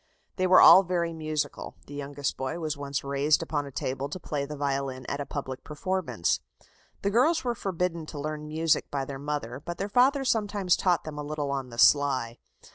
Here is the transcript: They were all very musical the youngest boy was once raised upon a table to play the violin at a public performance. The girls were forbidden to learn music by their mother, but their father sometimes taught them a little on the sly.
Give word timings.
They 0.37 0.47
were 0.47 0.61
all 0.61 0.81
very 0.81 1.13
musical 1.13 1.75
the 1.85 1.93
youngest 1.93 2.35
boy 2.35 2.57
was 2.57 2.75
once 2.75 3.03
raised 3.03 3.43
upon 3.43 3.67
a 3.67 3.71
table 3.71 4.09
to 4.09 4.19
play 4.19 4.45
the 4.47 4.57
violin 4.57 5.05
at 5.05 5.19
a 5.21 5.27
public 5.27 5.63
performance. 5.63 6.39
The 7.03 7.11
girls 7.11 7.43
were 7.43 7.53
forbidden 7.53 8.07
to 8.07 8.19
learn 8.19 8.47
music 8.47 8.89
by 8.89 9.05
their 9.05 9.19
mother, 9.19 9.61
but 9.63 9.77
their 9.77 9.89
father 9.89 10.25
sometimes 10.25 10.75
taught 10.75 11.03
them 11.03 11.19
a 11.19 11.23
little 11.23 11.51
on 11.51 11.69
the 11.69 11.77
sly. 11.77 12.39